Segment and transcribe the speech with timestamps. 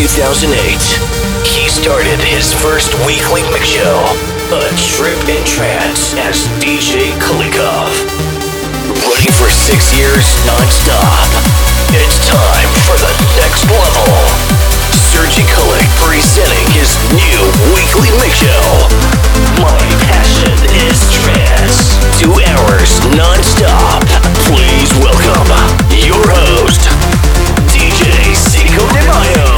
[0.00, 0.80] 2008.
[1.44, 4.00] He started his first weekly mix show,
[4.48, 4.64] A
[4.96, 7.92] Trip in Trance, as DJ Kulikov.
[9.04, 11.28] Running for six years non-stop.
[11.92, 13.12] It's time for the
[13.44, 14.16] next level.
[14.96, 17.40] Sergi Kulik presenting his new
[17.76, 18.64] weekly mix show.
[19.60, 20.56] My passion
[20.88, 22.00] is trance.
[22.16, 24.08] Two hours non-stop.
[24.48, 25.52] Please welcome
[25.92, 26.88] your host,
[27.68, 29.49] DJ Seco de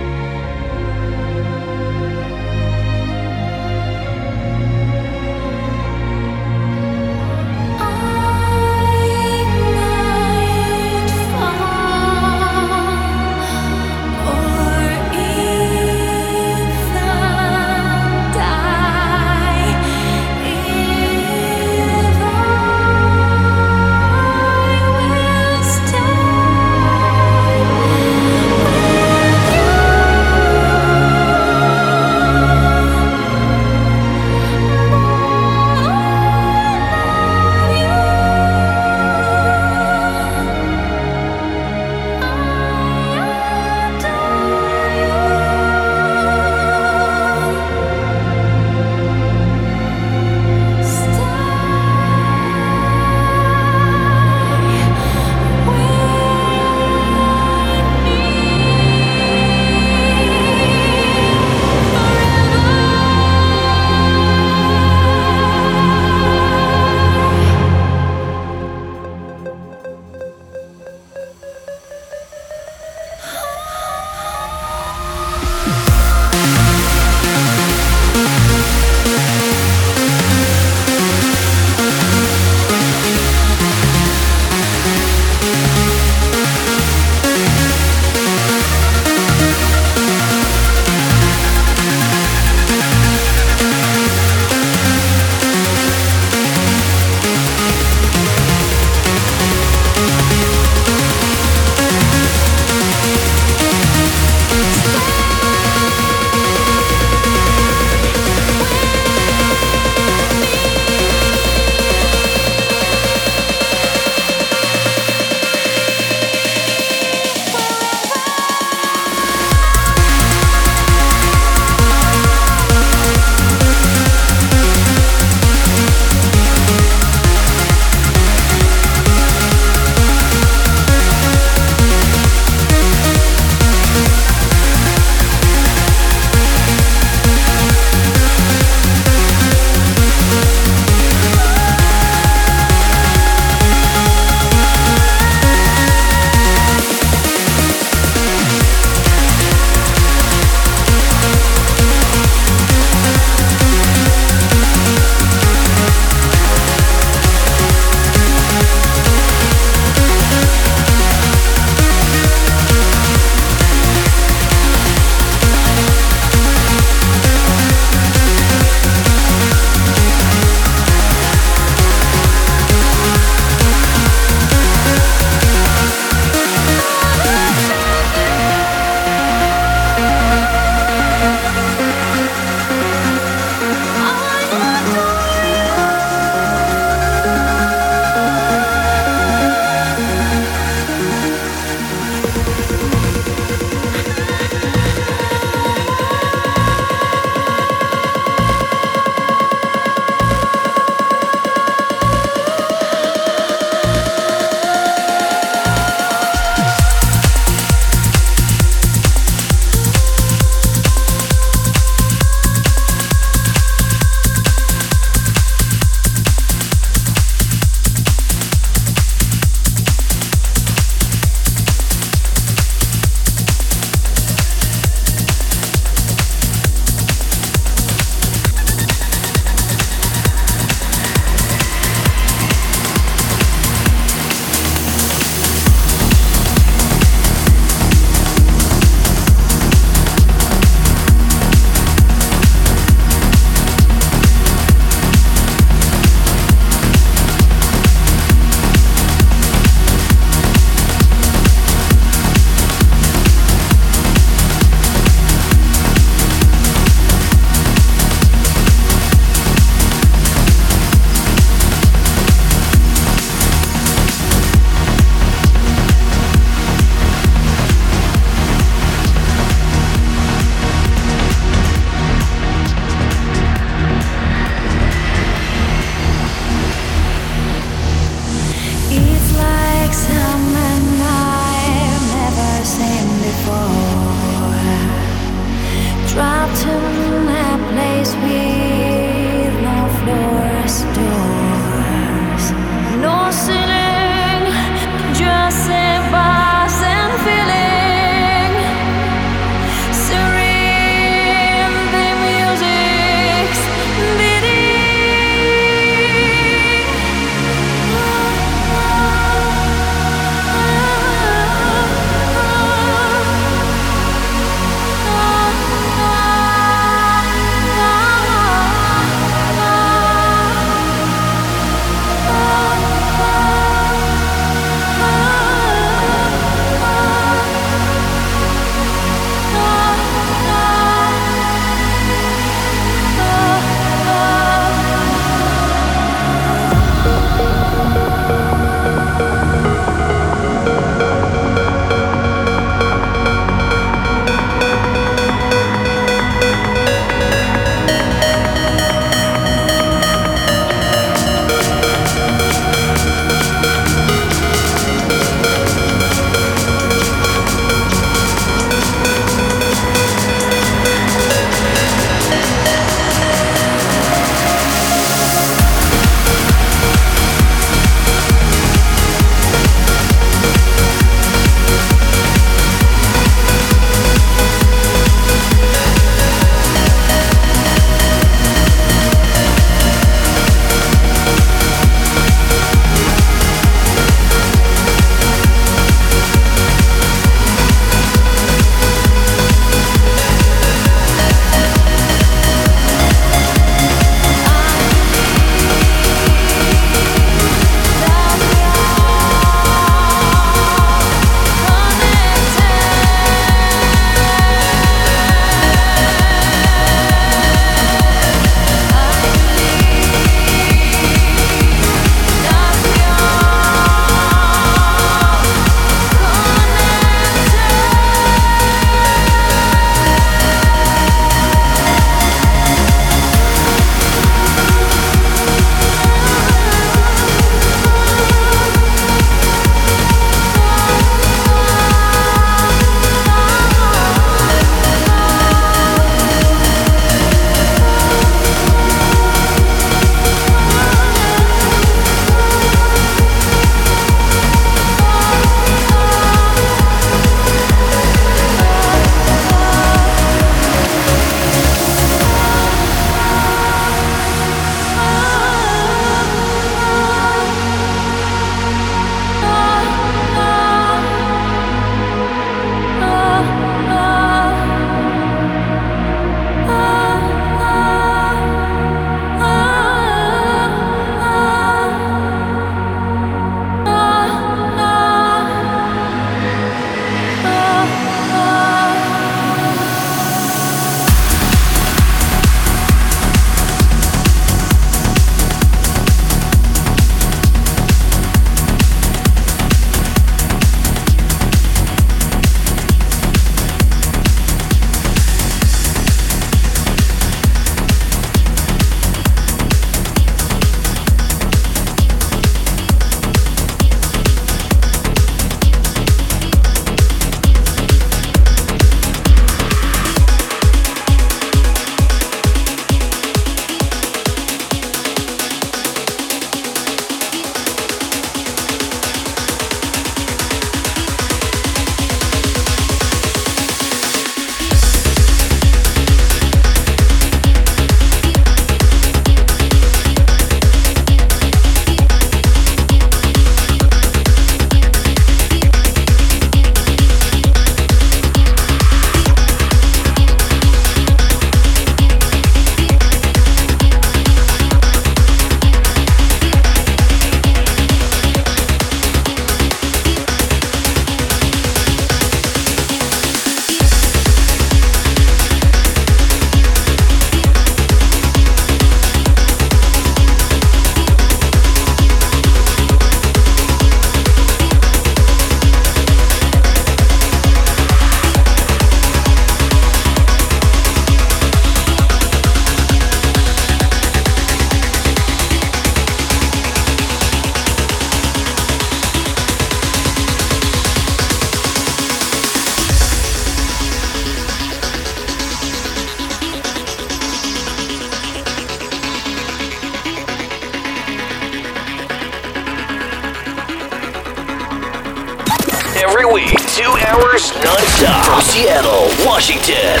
[596.74, 600.00] Two hours nonstop from Seattle, Washington,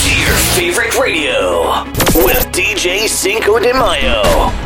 [0.00, 1.84] to your favorite radio
[2.24, 4.65] with DJ Cinco de Mayo.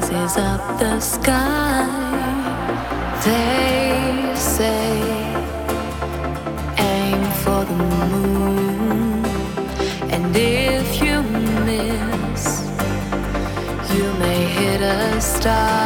[0.00, 1.86] Rises up the sky.
[3.24, 5.00] They say,
[6.78, 7.78] aim for the
[8.12, 9.24] moon,
[10.12, 11.22] and if you
[11.64, 12.44] miss,
[13.94, 15.85] you may hit a star.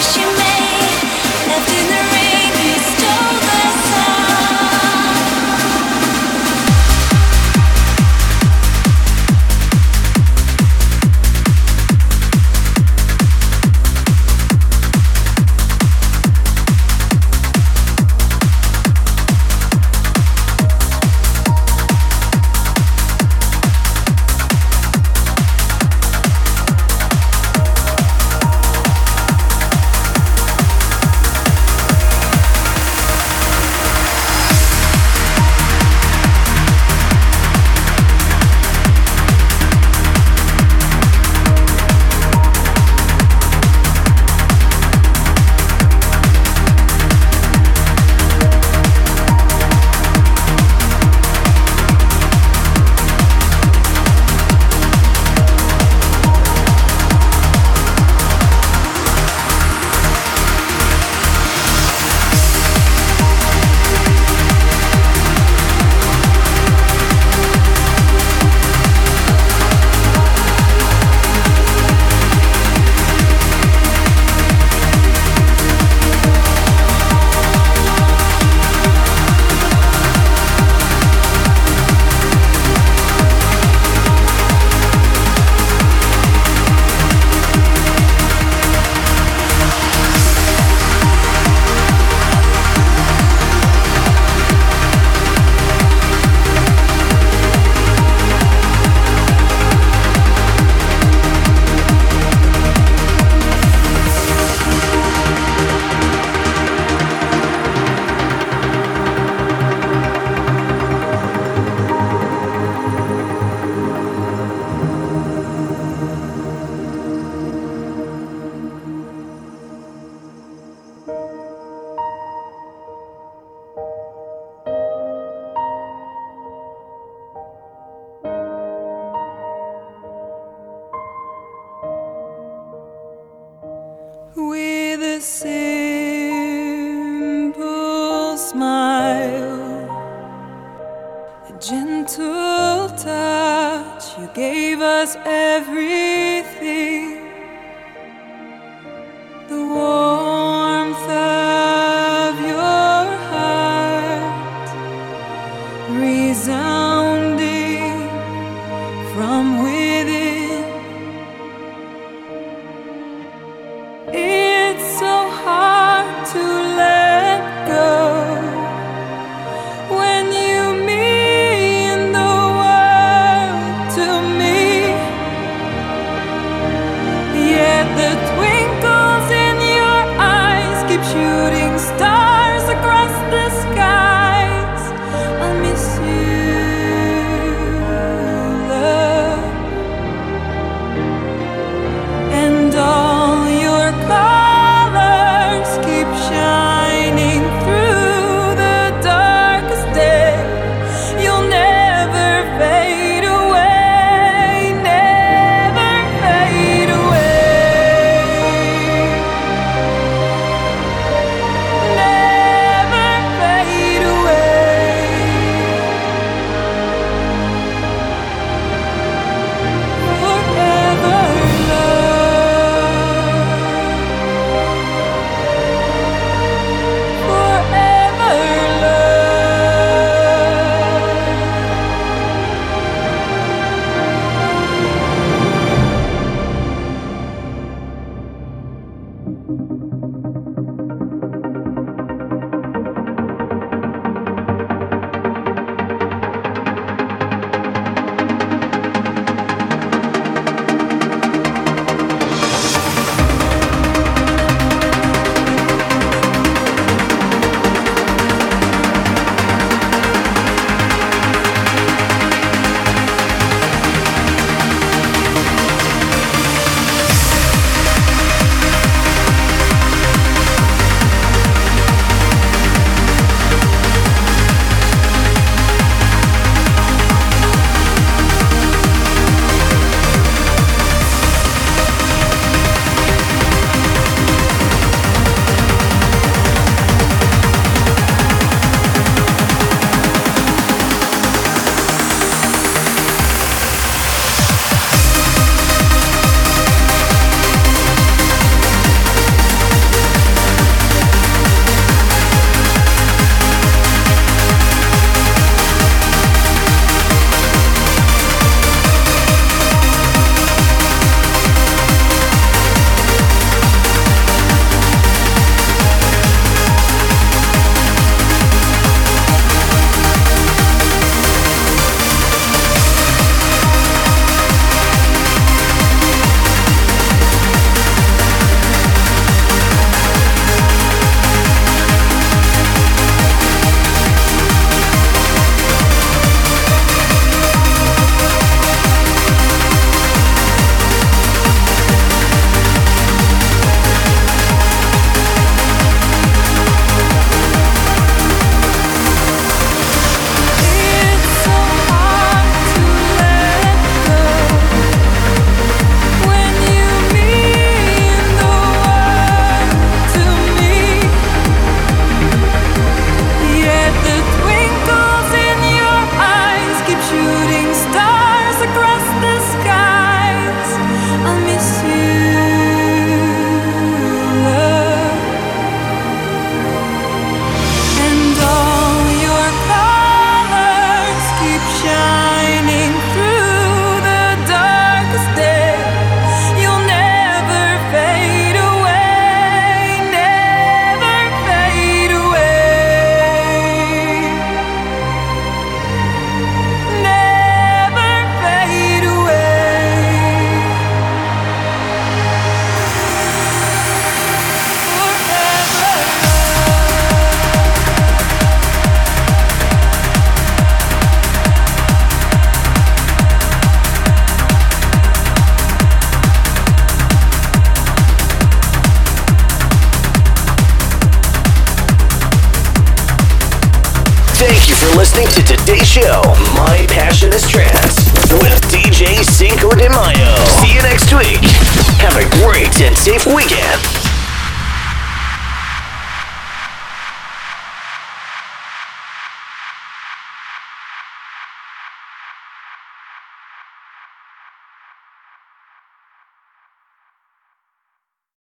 [0.00, 0.39] wish you